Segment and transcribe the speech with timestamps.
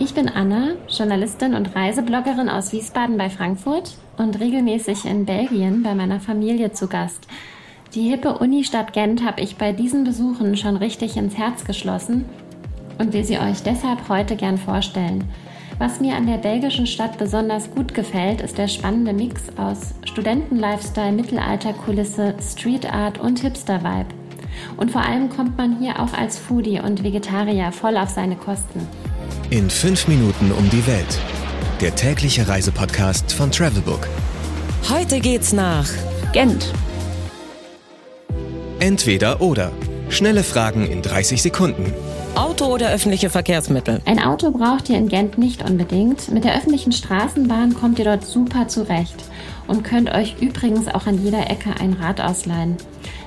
[0.00, 5.92] Ich bin Anna, Journalistin und Reisebloggerin aus Wiesbaden bei Frankfurt und regelmäßig in Belgien bei
[5.96, 7.26] meiner Familie zu Gast.
[7.94, 12.26] Die hippe Unistadt Gent habe ich bei diesen Besuchen schon richtig ins Herz geschlossen
[12.98, 15.24] und will sie euch deshalb heute gern vorstellen.
[15.80, 21.10] Was mir an der belgischen Stadt besonders gut gefällt, ist der spannende Mix aus Studentenlifestyle,
[21.10, 24.14] Mittelalterkulisse, Street Art und Hipster-Vibe.
[24.76, 28.86] Und vor allem kommt man hier auch als Foodie und Vegetarier voll auf seine Kosten.
[29.50, 31.18] In fünf Minuten um die Welt.
[31.80, 34.06] Der tägliche Reisepodcast von Travelbook.
[34.90, 35.88] Heute geht's nach
[36.34, 36.70] Gent.
[38.78, 39.72] Entweder oder.
[40.10, 41.94] Schnelle Fragen in 30 Sekunden.
[42.38, 44.00] Auto oder öffentliche Verkehrsmittel?
[44.04, 46.30] Ein Auto braucht ihr in Gent nicht unbedingt.
[46.30, 49.16] Mit der öffentlichen Straßenbahn kommt ihr dort super zurecht
[49.66, 52.76] und könnt euch übrigens auch an jeder Ecke ein Rad ausleihen.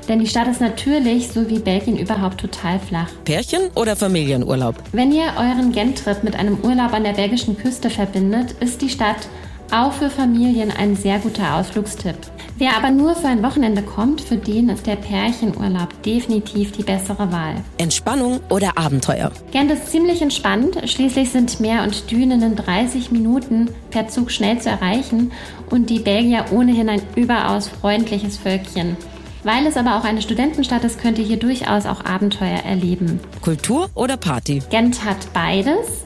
[0.07, 3.09] Denn die Stadt ist natürlich, so wie Belgien überhaupt, total flach.
[3.25, 4.75] Pärchen oder Familienurlaub?
[4.93, 9.27] Wenn ihr euren Gent-Trip mit einem Urlaub an der belgischen Küste verbindet, ist die Stadt
[9.71, 12.15] auch für Familien ein sehr guter Ausflugstipp.
[12.57, 17.31] Wer aber nur für ein Wochenende kommt, für den ist der Pärchenurlaub definitiv die bessere
[17.31, 17.55] Wahl.
[17.77, 19.31] Entspannung oder Abenteuer?
[19.51, 20.77] Gent ist ziemlich entspannt.
[20.85, 25.31] Schließlich sind Meer und Dünen in 30 Minuten per Zug schnell zu erreichen
[25.71, 28.95] und die Belgier ohnehin ein überaus freundliches Völkchen.
[29.43, 33.19] Weil es aber auch eine Studentenstadt ist, könnt ihr hier durchaus auch Abenteuer erleben.
[33.41, 34.61] Kultur oder Party?
[34.69, 36.05] Gent hat beides.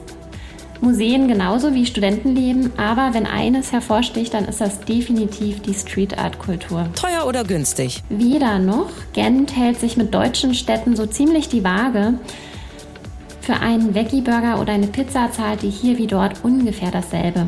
[0.80, 6.38] Museen genauso wie Studentenleben, aber wenn eines hervorsticht, dann ist das definitiv die Street Art
[6.38, 6.88] Kultur.
[6.94, 8.02] Teuer oder günstig?
[8.08, 8.90] Weder noch.
[9.12, 12.14] Gent hält sich mit deutschen Städten so ziemlich die Waage.
[13.40, 17.46] Für einen Veggie-Burger oder eine Pizza zahlt ihr hier wie dort ungefähr dasselbe.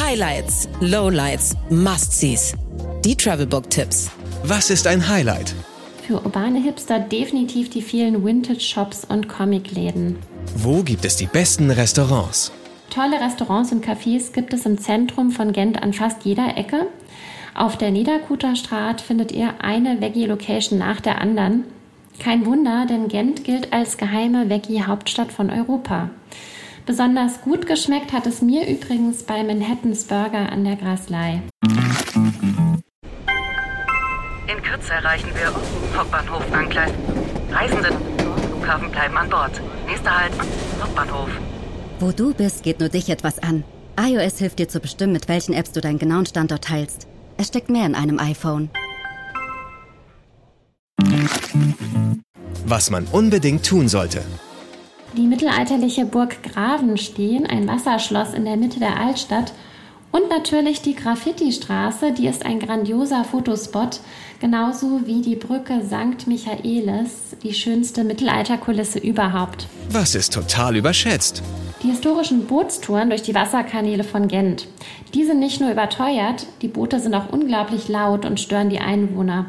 [0.00, 2.54] Highlights, Lowlights, Must-Sees.
[3.04, 4.10] Die Travelbook-Tipps.
[4.44, 5.54] Was ist ein Highlight?
[6.06, 10.16] Für urbane Hipster definitiv die vielen Vintage-Shops und Comic-Läden.
[10.54, 12.52] Wo gibt es die besten Restaurants?
[12.90, 16.86] Tolle Restaurants und Cafés gibt es im Zentrum von Gent an fast jeder Ecke.
[17.54, 21.64] Auf der Niederkuter Straße findet ihr eine Veggie-Location nach der anderen.
[22.18, 26.10] Kein Wunder, denn Gent gilt als geheime Veggie-Hauptstadt von Europa.
[26.86, 31.42] Besonders gut geschmeckt hat es mir übrigens bei Manhattans Burger an der Graslei.
[34.46, 35.52] In Kürze erreichen wir
[35.98, 36.92] Hauptbahnhof Angleis.
[37.50, 37.90] Reisende
[38.48, 39.60] Flughafen bleiben an Bord.
[39.86, 40.32] Nächster Halt,
[40.80, 41.28] Hauptbahnhof.
[42.00, 43.64] Wo du bist, geht nur dich etwas an.
[43.98, 47.06] iOS hilft dir zu bestimmen, mit welchen Apps du deinen genauen Standort teilst.
[47.38, 48.70] Es steckt mehr in einem iPhone.
[52.66, 54.22] Was man unbedingt tun sollte.
[55.16, 59.52] Die mittelalterliche Burg Gravenstein, ein Wasserschloss in der Mitte der Altstadt,
[60.16, 64.00] und natürlich die Graffiti-Straße, die ist ein grandioser Fotospot,
[64.40, 66.26] genauso wie die Brücke St.
[66.26, 69.66] Michaelis, die schönste Mittelalterkulisse überhaupt.
[69.90, 71.42] Was ist total überschätzt?
[71.82, 74.68] Die historischen Bootstouren durch die Wasserkanäle von Gent.
[75.12, 79.46] Die sind nicht nur überteuert, die Boote sind auch unglaublich laut und stören die Einwohner.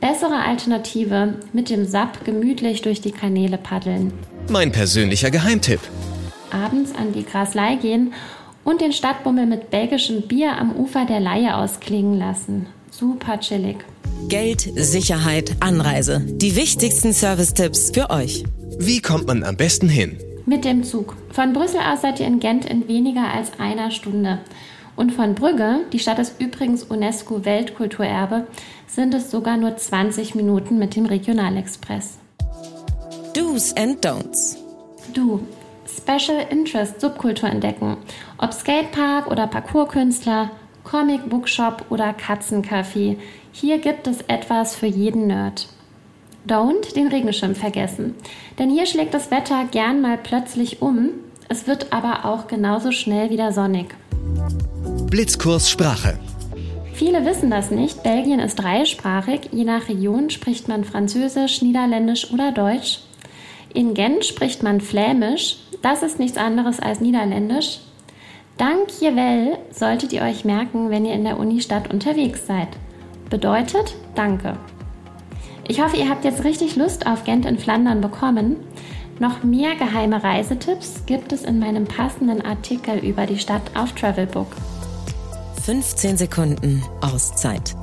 [0.00, 4.12] Bessere Alternative, mit dem SAP gemütlich durch die Kanäle paddeln.
[4.48, 5.80] Mein persönlicher Geheimtipp.
[6.50, 8.14] Abends an die Graslei gehen
[8.68, 12.66] und den Stadtbummel mit belgischem Bier am Ufer der Leihe ausklingen lassen.
[12.90, 13.78] Super chillig.
[14.28, 16.20] Geld, Sicherheit, Anreise.
[16.20, 18.44] Die wichtigsten Service-Tipps für euch.
[18.78, 20.18] Wie kommt man am besten hin?
[20.44, 21.16] Mit dem Zug.
[21.30, 24.40] Von Brüssel aus seid ihr in Gent in weniger als einer Stunde.
[24.96, 28.48] Und von Brügge, die Stadt ist übrigens UNESCO-Weltkulturerbe,
[28.86, 32.18] sind es sogar nur 20 Minuten mit dem Regionalexpress.
[33.32, 34.56] Do's and Don'ts.
[35.14, 35.40] Du,
[35.98, 37.96] Special Interest Subkultur entdecken.
[38.38, 40.50] Ob Skatepark oder Parkourkünstler,
[40.84, 43.16] Comic Bookshop oder Katzencafé.
[43.52, 45.68] Hier gibt es etwas für jeden Nerd.
[46.46, 48.14] Don't den Regenschirm vergessen.
[48.58, 51.10] Denn hier schlägt das Wetter gern mal plötzlich um.
[51.48, 53.94] Es wird aber auch genauso schnell wieder sonnig.
[55.10, 56.18] Blitzkurs Sprache.
[56.94, 58.02] Viele wissen das nicht.
[58.02, 59.50] Belgien ist dreisprachig.
[59.52, 63.00] Je nach Region spricht man Französisch, Niederländisch oder Deutsch.
[63.74, 65.58] In Gent spricht man Flämisch.
[65.82, 67.80] Das ist nichts anderes als Niederländisch.
[68.56, 72.68] Dank Jevel solltet ihr euch merken, wenn ihr in der Unistadt unterwegs seid.
[73.30, 74.56] Bedeutet Danke.
[75.68, 78.56] Ich hoffe, ihr habt jetzt richtig Lust auf Gent in Flandern bekommen.
[79.20, 84.48] Noch mehr geheime Reisetipps gibt es in meinem passenden Artikel über die Stadt auf Travelbook.
[85.64, 87.76] 15 Sekunden Auszeit.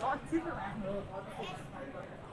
[0.00, 0.48] 我基本
[0.80, 2.31] 没有多大兴趣。